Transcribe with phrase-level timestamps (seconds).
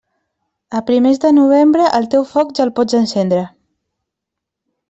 [0.71, 3.47] A primers de Novembre, el teu foc ja el pots encendre.